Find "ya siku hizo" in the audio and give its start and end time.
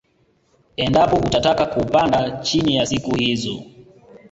2.75-3.63